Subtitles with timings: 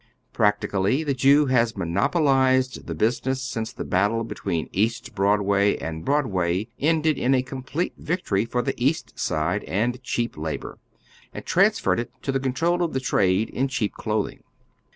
[0.33, 6.69] Practically the Jew has monopolized the business since the battle between East Broadway and Broadway
[6.79, 10.79] ended in a complete victorj' for the East Side and cheap labor,
[11.35, 14.43] and transferred to it the control of the trade in cheap clothing.